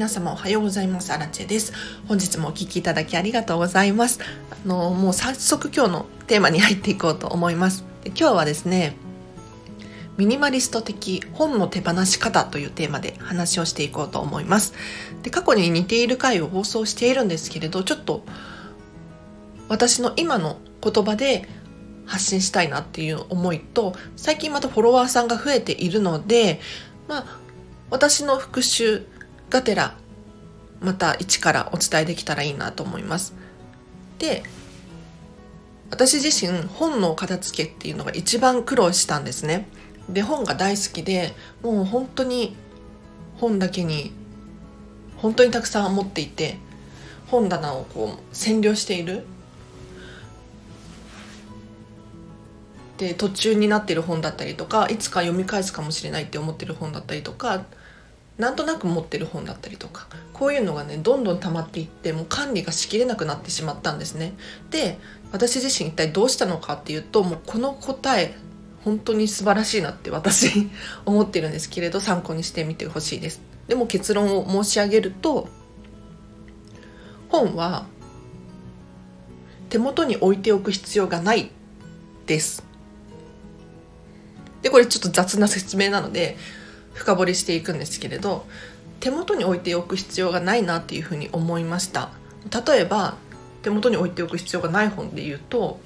[0.00, 1.12] 皆様おはようございます。
[1.12, 1.74] アラチェです。
[2.08, 4.18] 本日もお聴きいただきありがとうございます。
[4.50, 7.84] あの、もう早速今日のテーマに入っていこうと思います。
[8.02, 8.96] で今日はですね、
[10.16, 14.72] ミニマリスト的本の手放し方というテーマで話をしていこうと思います。
[15.22, 18.24] で、過去に似ている回を放送しているんですけれど、ちょっと
[19.68, 21.46] 私の今の言葉で
[22.06, 26.58] 発信したいなっていう思いと、最近またフォロワーさんが増えているので、
[27.06, 27.40] まあ、
[27.90, 29.04] 私の復習
[29.50, 29.96] がてら
[30.80, 33.34] また一からお伝えできたらいいなと思います。
[34.18, 34.42] で
[35.90, 39.68] 私自身本の片付けっていうのが一番苦労したんですね。
[40.08, 42.56] で本が大好きでもう本当に
[43.36, 44.12] 本だけに
[45.16, 46.58] 本当にたくさん持っていて
[47.26, 49.24] 本棚をこう占領している
[52.98, 57.64] で途中になっている本だったりとかいつか読み返すかもしれないって思ってる本だったりとか
[58.40, 64.32] なんとなく持ってる本だったりとかこういうのがねどんどん溜まっていってもう管理がしきれなくなってしまったんですね。
[64.70, 64.98] で
[65.30, 68.34] 私自身一体どうしたのかっていうともうこの答え
[68.82, 70.70] 本当に素晴らしいなって私
[71.04, 73.42] 思ってるんですけれど参考にしてみてほしいです。
[73.68, 75.48] でも結論を申し上げると
[77.28, 77.86] 本は
[79.68, 81.50] 手元に置いておく必要がない
[82.26, 82.64] です。
[84.62, 86.36] でこれちょっと雑な説明なので
[87.00, 88.44] 深掘りしていくんですけれど
[89.00, 92.10] 手元に置いておく必要がないなっていうふうに思いました。
[92.66, 93.16] 例えば
[93.62, 95.80] 手元に置いておく必要がない本で言うと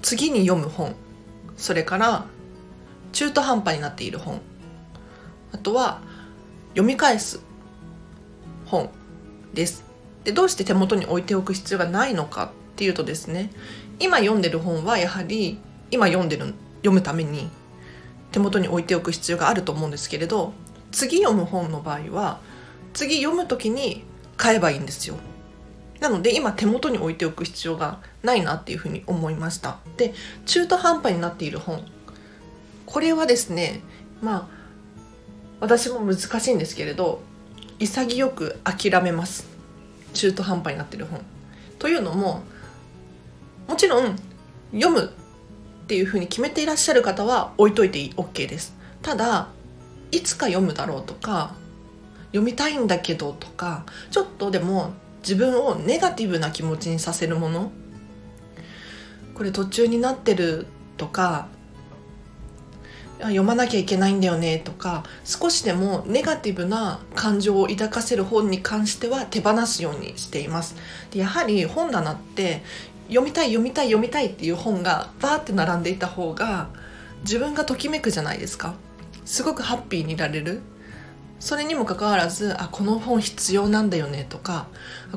[0.00, 0.94] 次に読む本。
[1.58, 2.24] それから
[3.12, 4.40] 中途半端になっている本。
[5.52, 6.00] あとは
[6.70, 7.40] 読み返す
[8.64, 8.88] 本
[9.52, 9.84] です。
[10.24, 13.50] でどうして手元に置いておく必要がないのかっていうとですね
[14.00, 15.58] 今読んでる本はやはり
[15.90, 17.50] 今読んでる読むために
[18.34, 20.54] 手元に置いておく必要があると思うんですけれど
[20.90, 22.40] 次読む本の場合は
[22.92, 24.02] 次読む時に
[24.36, 25.14] 買えばいいんですよ。
[26.00, 29.78] なので今手元に置いておく必要がないなっていうふうに思いました。
[29.96, 30.14] で
[30.46, 31.84] 中途半端になっている本。
[32.86, 33.82] これはですね
[34.20, 34.48] まあ
[35.60, 37.22] 私も難しいんですけれど
[37.78, 39.46] 潔く諦めます。
[40.12, 41.20] 中途半端になっている本。
[41.78, 42.42] というのも
[43.68, 44.16] もちろん
[44.72, 45.12] 読む
[45.84, 48.74] っていうふうに決めていらっしゃる方は置いといて OK です。
[49.02, 49.48] ただ
[50.10, 51.54] いつか読むだろうとか
[52.28, 57.70] 読みたいんだけどとかちょっとでも自分をネガティブな気持ちにさせるもの
[59.34, 61.48] これ途中になってるとか
[63.18, 70.76] 読まなきゃいけないんだよねとか少しでもネガティブな感情を抱かせる本に関しては手放すようにしています。
[71.10, 72.62] でやはり本棚って
[73.08, 76.68] 読みたい読みたい読みたいっていう本がバーって並んでいた方が
[77.20, 78.74] 自分がときめくじゃないですか。
[79.24, 80.60] すごくハッピーにいられる。
[81.40, 84.66] それにもかかわらずあこの本必要なんだよねとか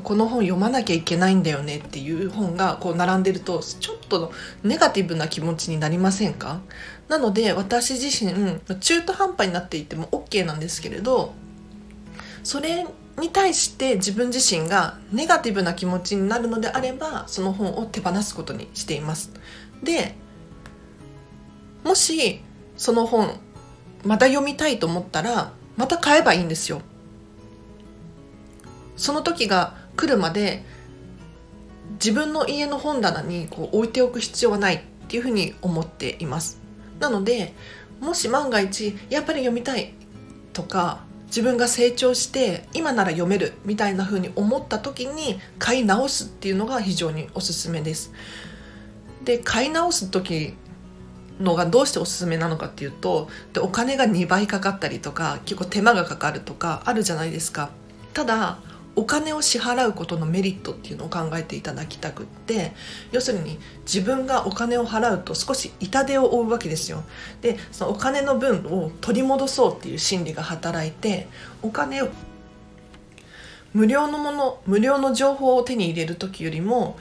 [0.02, 4.30] この本読まなきゃいけないんだよねっていう本がこう並んでるとちょっと
[4.62, 6.60] ネガティブな気持ちになりませんか？
[7.08, 11.32] なので私自身中途半端になっていても OK なんですけれど
[12.44, 12.84] それ
[13.18, 19.32] に対して自分自身がネガティブな気持ちになるのであればその本を手放すことにしています。
[19.82, 20.14] で
[21.84, 22.40] もし
[22.76, 23.38] その本
[24.04, 26.82] また読みたいと思ったらまた買えばいいんですよ。
[28.96, 30.64] その時が来るまで
[31.92, 36.60] 自分の家の本棚にこう置いておく必要はないっていうふうに思っています。
[37.00, 37.54] なので
[38.00, 39.94] もし万が一やっぱり読みたい
[40.52, 48.12] とか自分が成長して今なら読めるみたいな風に思った時に買い直すっていうのが非常におすすめです。
[49.24, 50.54] で買い直す時
[51.38, 57.70] のがどうしておすすめなのかっていうとでお金が2倍かかったりとか結構手間がかかるとかあるじゃないですか。
[58.14, 58.58] ただ
[58.98, 62.72] お金を支払うことのメリットっていうのを考えていただきたくって
[63.12, 67.04] 要するに自分がお金を払うと少し痛手を負うわけですよ。
[67.40, 71.28] でそのお金の分を取り戻そうっていう心理が働いて
[71.62, 72.08] お金を
[73.72, 76.98] 無料のもの無料の情報を手に入れる時よりも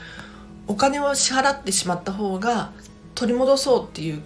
[0.67, 2.73] お金を支払ってしまった方が
[3.15, 4.21] 取り戻そうっていう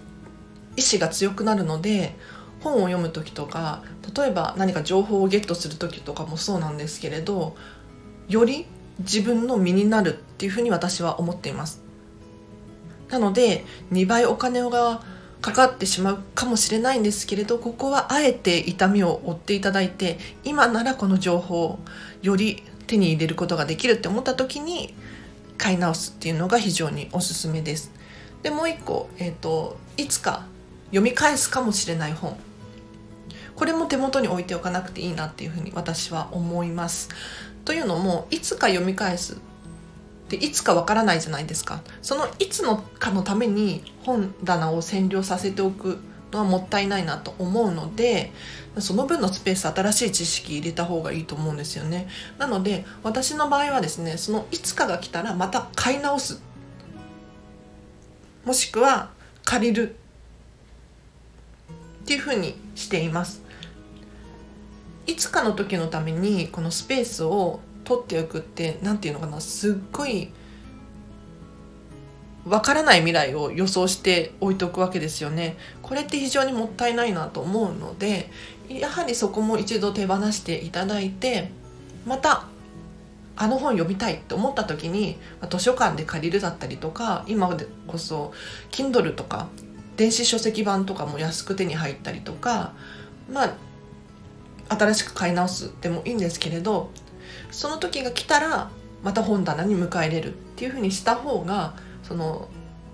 [0.76, 2.16] 意志が強くなるので
[2.62, 3.82] 本を読む時とか
[4.16, 7.56] 例えば何か情報をゲットする時とかもそうなんですけれど
[8.28, 8.66] より
[9.00, 11.82] 自分の身になるっていうふうに私は思っています。
[13.08, 15.02] なので2倍お金が
[15.42, 21.78] かかってしまうかもしれないんですけれどここはあえて痛みを負っていただいて今ならこの情報を
[22.22, 24.94] より手に入れることができるって思った時に
[25.58, 27.92] 買い直すっていうのが非常におすすめです。
[28.42, 30.46] でもう一個、えーといつか
[30.86, 32.36] 読み返すかもしれない本。
[33.62, 37.10] これも手元に置いておかなくていいなっていうふうに私は思います。
[37.64, 39.36] というのもいつか読み返す
[40.28, 41.80] でいつかわからないじゃないですか。
[42.02, 46.00] そのいつのかのために本棚を占領させておく
[46.32, 48.32] のはもったいないなと思うので
[48.80, 52.08] その分のスペース新しい知識入れた方がいいと思うんですよね。
[52.38, 56.42] なので私の場合はですねそのいつかが来たらまた買い直す。
[58.44, 59.10] もしくは
[59.44, 59.94] 借りる。
[62.02, 63.41] っていうふうにしています。
[65.06, 70.30] いつかの時のためにこのスペースを取っておくって何て言うのかなすっごい
[72.46, 75.56] わからない未来を予想して置いておくわけですよね。
[75.80, 78.30] これって非常にもったいないなと思うので
[78.68, 81.50] やはりそこも一度手放していただいて
[82.06, 82.46] また
[83.36, 85.18] あの本読みたいって思った時に
[85.48, 88.32] 図書館で借りるだったりとか今でこそ
[88.70, 89.48] Kindle とか
[89.96, 92.72] 電子書籍版とかも安く手に入ったりとか
[93.30, 93.54] まあ
[94.68, 96.90] 新しく買い直すでもいいんですけれど
[97.50, 98.70] その時が来たら
[99.02, 102.48] また本棚に迎え入れるっていうふうにした方がその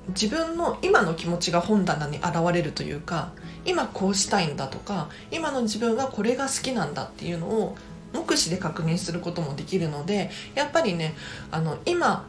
[0.09, 3.32] 自分の今の気持ちが本棚に現れるというか
[3.65, 7.76] 今こうしたいんだとか今の自分はこれが好きなんだっていうのを
[8.14, 11.14] 目視で確認することもできるのでやっぱりね
[11.50, 12.26] あの今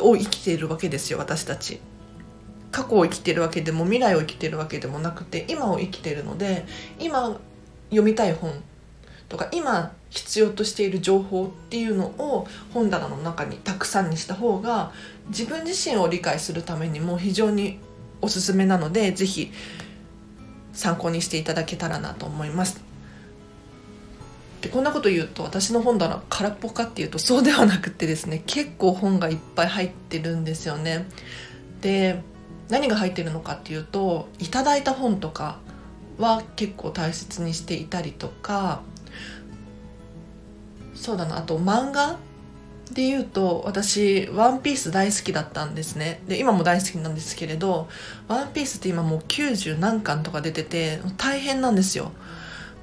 [0.00, 1.80] を生きているわけですよ私たち。
[2.70, 6.66] 過去を生きてるわけでも未来を生きてるわけでもなくて今を生きてるので
[6.98, 7.40] 今
[7.90, 8.52] 読みたい本
[9.28, 14.92] とか今必要としている情報っていうのを本棚の中にたくさんにした方が
[15.28, 17.78] 自分自身を理解するためにも非常に
[18.20, 19.52] おすすめなので是非
[20.72, 22.80] 参考にしていただけたらなと思います。
[24.62, 31.06] でこんなこと言うと私の本棚空っぽかっていうとそうではなくてですね結構本がいっぱい入ってるんですよね。
[31.80, 32.22] で
[32.68, 35.58] 何が入ってるのかっていうといただいた本とか
[36.18, 38.82] は結構大切にしていたりとか
[40.94, 42.18] そうだなあと漫画
[42.92, 46.22] で言うと私「ワンピース大好きだったんですね。
[46.26, 47.88] で今も大好きなんですけれど
[48.28, 52.12] 「ワンピースって今もう90何巻とか出てて大変なんですよ。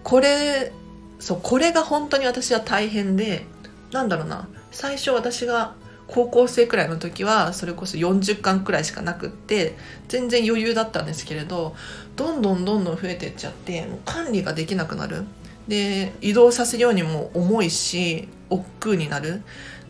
[0.04, 0.72] これ
[1.20, 3.46] そうこれが本当に私は大変で
[3.92, 5.74] なんだろうな最初私が
[6.08, 9.76] 高校生くらいの時はそれこそ40巻くらいしかなくって
[10.08, 11.76] 全然余裕だったんですけれど
[12.16, 15.26] どんどんどんどん増えていっちゃってもう管理ができなくなる。
[15.68, 19.42] で移動させるようにも重いし億劫になる。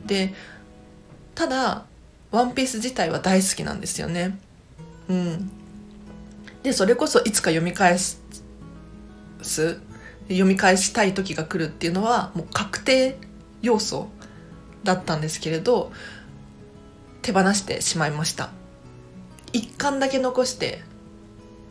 [0.05, 0.33] で
[1.33, 1.85] ただ
[2.31, 4.37] 「ワンピース自体は大好きなんですよね。
[5.09, 5.51] うん。
[6.63, 8.21] でそれこそいつか読み返す
[10.27, 13.17] 読み返したい時が来るっていうのはもう確定
[13.61, 14.09] 要素。
[14.85, 15.91] だったんですけれど
[17.21, 18.51] 手放してしまいました。
[19.51, 20.81] 1巻だけ残して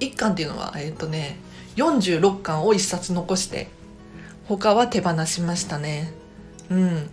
[0.01, 1.39] 1巻っていうのはえっ、ー、とね
[1.77, 3.69] 46巻を1冊残して
[4.47, 6.13] 他は手放しましたね。
[6.71, 7.11] うん。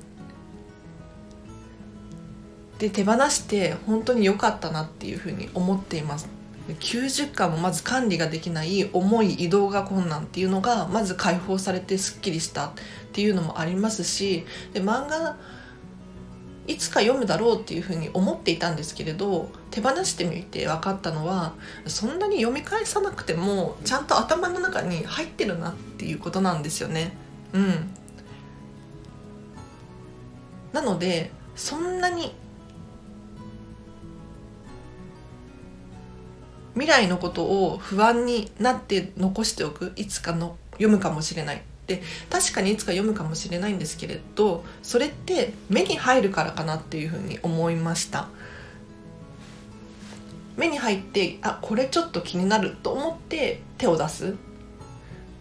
[2.79, 6.27] で手放して本当に良かったなっていうふうに思っています。
[6.67, 12.71] 90巻もまず管理ができない重い移動が困難っていうのがまず解放されてすっきりしたっ
[13.13, 15.37] ていうのもありますしで漫画
[16.67, 21.53] いつか読むだろうっていうふうに思っていたんですけれど手放してみて分かったのは
[21.87, 27.17] そんなに読み返さなくてもちゃんと頭の中に入ってるなっていうことなんですよね。
[27.53, 27.89] うん、
[30.71, 32.33] なのでそんなに
[36.73, 48.27] 未来のことを不安になって残しておくいつかの読むかもしれないで確かにいつか読むかもしれないんですけれどそれって目に入るからかなっていうふうに思いました。
[50.57, 54.35] 目に入ってあこれちょっと気になると思って手を出す。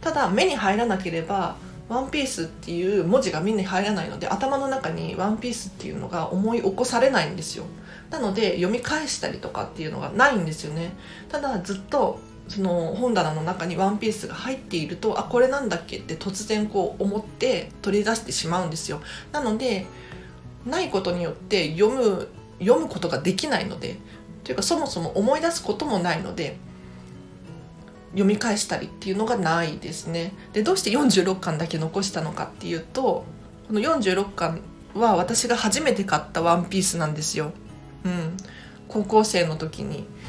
[0.00, 1.56] ただ目に入らなければ
[1.88, 7.64] ワンピースっていう文字が目に入らないので頭の中にワンピースっていうのが思い起こされないんですよ。
[8.10, 10.94] なので読み返したりとかっていうのがないんですよね。
[11.28, 19.00] ただずっとその本棚の中にワンピースが入っているとあこれなんだっけって突然こう思って取り出してしまうんですよ。
[19.30, 19.86] なので
[20.66, 22.28] ないことによって読む
[22.58, 23.98] 読むことができないので
[24.42, 26.56] というかそもそも思い出すこともないので
[28.10, 30.32] 読み返したりっていうのがないですね。
[30.52, 33.24] でどうして46巻だけ残したのかっていうと
[33.68, 34.60] この46巻
[34.94, 37.52] は私が初めて買ったワンピースなんですよ。
[38.04, 38.36] うん、
[38.88, 40.04] 高校生の時に「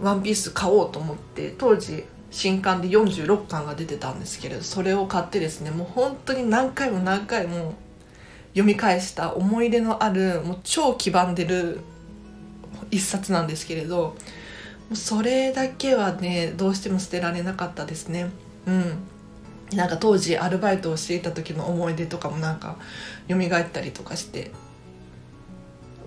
[0.00, 7.74] ワンピース買おうと思って当時新刊で46巻が出てたんですけれどそれを買ってですねもう本当に何回も何回も
[8.50, 11.80] 読み返した思い出のあるもう超黄ばんでる
[12.90, 14.14] 一冊なんですけれども
[14.92, 18.30] うそれだけはねどうしても捨てられなかったですね。
[18.66, 18.98] うん。
[19.72, 22.76] なんか当時アルバイトをしていた時の思い出とかもなんか
[23.28, 24.52] 蘇ったりとかして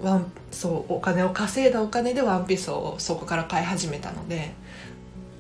[0.02, 4.52] ワンそうお金を稼いだお金でワンピースをそこから買い始めたので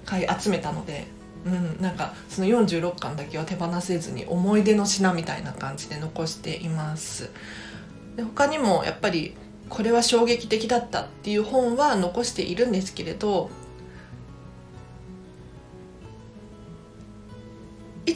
[0.05, 1.05] 買い集めたので、
[1.45, 7.29] うん、なんかその46巻だけは手放せずに思い出の品みたいな感じで残しています。
[8.15, 9.35] で他にもやっぱり
[9.69, 13.49] これは衝撃的だったっていう本は残しているんですけれど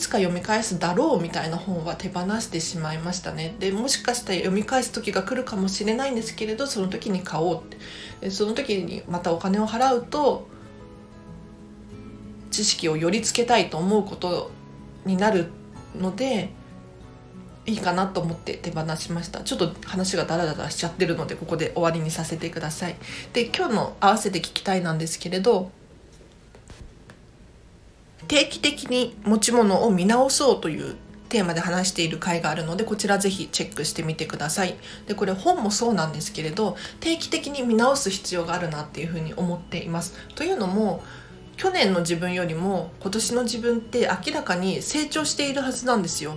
[0.04, 3.56] つか読み返すだろうみたいな本は手放してしまいましたね。
[3.60, 7.64] でもしかしたら読み返す時が来るかもしれないんですけれどその時に買おうっ
[8.22, 8.30] て。
[8.30, 10.48] その時にまたお金を払うと
[12.52, 14.52] 知識をよりつけたいと思うこと
[15.06, 15.48] になる
[16.00, 16.52] ので
[17.66, 19.42] いいかなと思って手放しました。
[19.42, 22.96] ちょっと話がダラダラしちゃってるのでここで終わりにさせてください。
[23.34, 25.72] で今日の合わせて聞きたいなんですけれど
[28.28, 30.96] 定期的に持ち物を見直そうという
[31.30, 34.76] テーマで話している回があるのでこちらぜひチェックしてみてください。
[35.08, 40.14] でこれ本もそうなんですけれど定期的に見直す必要があるなっていうふうに思っています。
[40.36, 41.04] というのも
[41.58, 46.36] 去年の自分よりも今年の自分って明らかに成長しているはずなんですよ。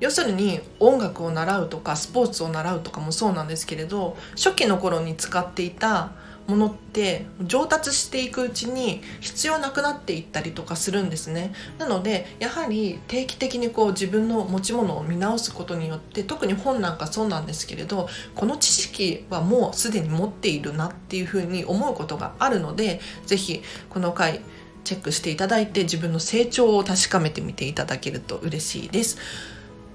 [0.00, 6.12] 要するに音楽を習うとかスポーツを習うとかもそうなんですけれど初期の頃に使っていた
[6.46, 24.40] ものって上達していくうちに必要なくなっていったりとかするんですねなのでやはり定期的にこう自分の持ち物を見直すことによって特に本なんかそうなんですけれどこの知識はもうすでに持っているなっていうふうに思うことがあるので是非この回
[24.84, 29.18] チェックしていただいて自分の成長を確かめてみていただけると嬉しいです。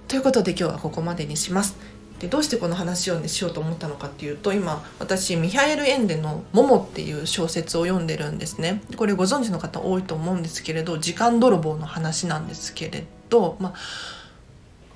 [0.07, 1.98] ということで今日はここまでにします。
[2.19, 8.81] でどうしてこの話を、ね、しようと思ったのかっていうと今私ミハエル・エンデの「モモ」っていう小説を読んでるんですね。
[8.97, 13.73] これご存知の方多いと思うんですけれど時間泥棒の話なんですけれど、まあ、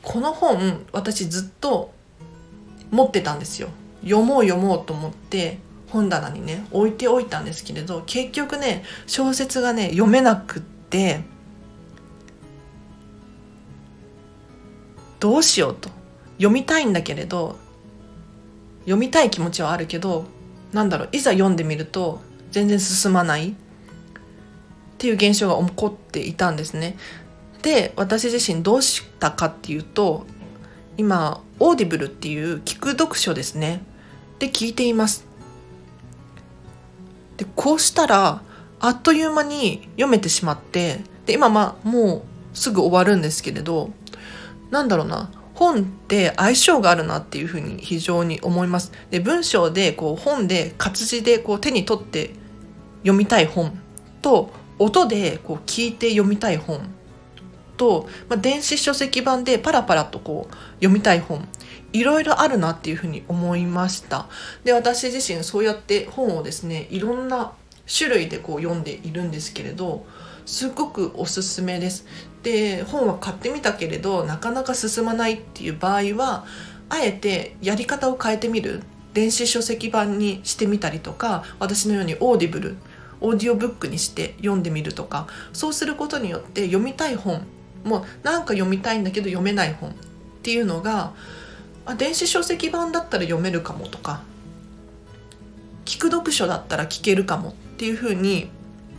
[0.01, 1.93] この本私ずっと
[2.91, 3.69] 持ってたんですよ。
[4.03, 11.21] 読もう読もうと思って本棚にね置いておいたんですけれど結局ね小説がね読めなくって
[15.21, 16.02] どうしようと。
[16.37, 17.57] 読みたいんだけれど
[18.81, 20.25] 読みたい気持ちはあるけど
[20.71, 22.21] なんだろういざ読んでみると
[22.51, 23.53] 全然進まないっ
[24.97, 26.97] ていう現象が起こっていたんですね。
[27.61, 30.25] で私自身どうしたかっていうと
[30.97, 33.81] 今オーディブルっていう聞く読書ですね
[34.39, 35.25] で聞いています。
[37.37, 38.41] でこうしたら
[38.79, 43.91] あっという間に読めてしまってで今まあもうすぐ終わるんですけれど
[44.71, 48.91] なんだろうな本って相性があるなっていうふうに非常に思います。
[49.11, 52.31] で文章でこう本で活字でこう手に取って
[53.01, 53.79] 読みたい本
[54.21, 56.81] と音でこう聞いて読みたい本
[57.77, 61.47] と、まあ、電子書籍版でパラパラとこう読みたい本
[61.91, 64.27] いろいろあるなっていうふうに思いました
[64.63, 67.53] で私自身そうやって本をですねいろんな
[67.85, 70.05] 種類でこう読んでいるんですけれど
[70.45, 72.05] すごくおすすめです。
[72.43, 76.45] で本は買ってみたけれどなかなか進まないっていう場合は
[76.89, 78.83] あえてやり方を変えてみる。
[79.13, 82.77] 電子書籍版にしてみたりとか私のようにオーディブル
[83.21, 87.45] オーディオブックにして読んでみるとかそうすることによって読みたい本
[87.83, 89.93] もうなんか読みたいんだけど読めない本っ
[90.41, 91.13] ていうのが
[91.85, 94.23] あ電子書籍版だったら読めるかもとか
[95.85, 98.49] 聞く読書だったら聞けるかもっていう風に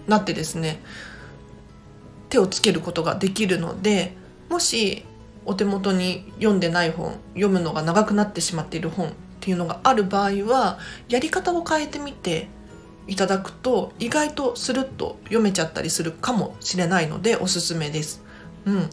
[0.07, 0.83] なってですね。
[2.35, 4.13] 手をつけることができるので
[4.51, 5.05] もし
[5.47, 12.49] お手元に読んでない本読むのが長くなってしまっている本っていうのがある場合はやり方を変えてみて
[13.07, 18.25] いただくと意外とスルッと読めちゃったりするかもしれないのでおすすめです。
[18.65, 18.91] うん、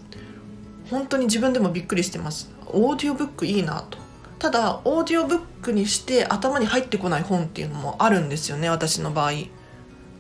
[0.92, 2.52] 本当に自分でもびっくりしてます。
[2.68, 3.98] オーディオブックいいなと。
[4.38, 9.32] ただオーディオブックにして頭に入ってこない本っていうのもあるんですよね私の場合。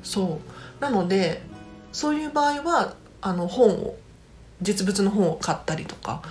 [0.01, 0.39] そ
[0.79, 1.43] うなので
[1.91, 3.95] そういう場合はあの本を
[4.61, 6.21] 実物の本を買ったりとか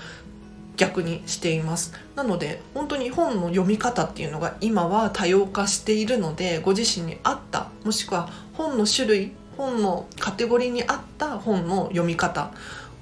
[0.76, 1.92] 逆にしています。
[2.16, 12.52] なので本当に本の読み方っていうのが今は多様化しているのでご自身に合ったもしくは本の種類本のカテゴリーに合った本の読み方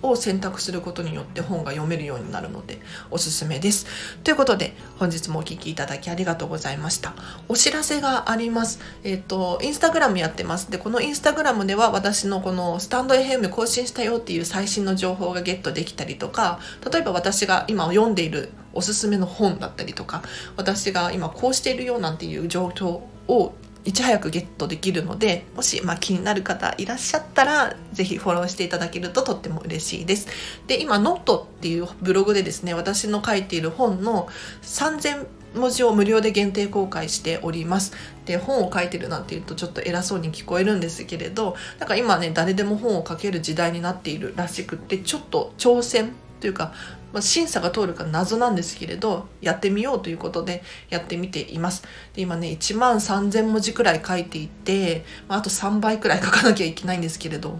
[0.02, 3.86] を選択することによって本が読めるようになるのでおすすめです。
[4.22, 7.14] ということで本日もお聴きいただきありがとうございました。
[7.48, 8.80] お知らせがあります。
[9.04, 10.70] えっ、ー、と、インスタグラムやってます。
[10.70, 16.60] で、このインスタグラムでは私のこのスタンド FM 更新したよっていう最新の情報がゲットできたりとか、
[16.92, 20.22] 例えば私が今読んでいるおすすめの本だったりとか、
[20.56, 23.54] 私が今こうしているよなんていう状況を
[23.88, 30.28] いち早くゲットできるのでもし、まあ、気になる方いらっしゃったらぜひフォローしていただけるととっても嬉しいです。
[30.66, 34.28] で今ノートっていうブログでですね私の書いている本の
[34.60, 37.94] 3000文字を無料で限定公開しております。
[38.26, 46.72] で本を書いてるなんて言うとちょっと偉そうに聞こえるんですけれどなんか今ね誰でも本を書ける時代になっているらしくってちょっと挑戦というか、
[47.12, 51.82] まあ、審査が通るか謎なんですけれどやってみようということでやってみています
[52.14, 57.58] で今ね1万3000文字くらい書いていて、まあ、あと3倍くらい書かなきゃいけないんですけれど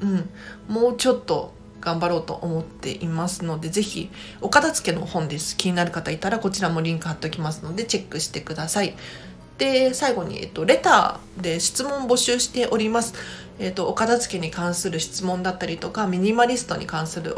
[0.00, 0.28] うん
[0.68, 1.54] もうちょっと
[1.86, 5.56] 頑張ろうと思っていますので、ぜひ、お片付けの本です。
[5.56, 8.96] 気になる方いたら、こちらもリンク貼っておきますので、チェックしてください。
[9.58, 13.14] で、最後に、えっと、レターで質問募集しております。
[13.60, 17.36] えっと、お片付けに関する質問だったりとか、ミニマリストに関する、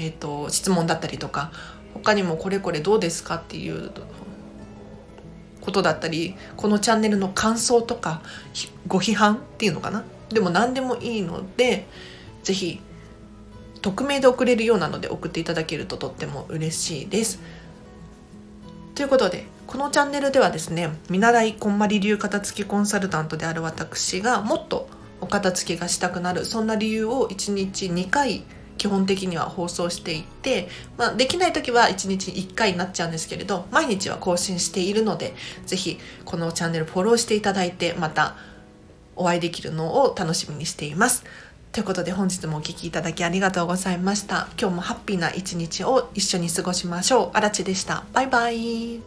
[0.00, 1.52] えっと、質問だったりとか、
[1.94, 3.90] 他にもこれこれどうですかっていう
[5.60, 8.22] ことだったり、このチャンネルの感想とか、
[8.88, 10.04] ご批判っていうのかな？
[10.30, 11.86] でも何でもいいので、
[12.42, 12.80] ぜひ
[13.82, 17.40] 匿名で送れるようなので送っていただけるととっても嬉しいです。
[18.94, 24.88] ということでこのチャンネルではですね見習いこんまり流片付きコンサルタントである私がもっと
[25.22, 28.44] お片付けがしたくなるそんな理由を1日2回
[28.80, 35.34] 基本的には放送していて、まあ、できない時は1日1回になっちゃうんですけれど毎日は更新しているので
[35.66, 38.36] 是非このチャンネルフォローしていただいてまた
[39.16, 41.24] お会いできるのを楽しみにしています。
[41.72, 44.48] ということで本日もお聴きいただきありがとうございました。
[44.58, 47.30] 今日もハッピーな一日を一緒に過ごしましょう。
[47.34, 48.04] あらちでした。
[48.14, 49.00] バイバイ。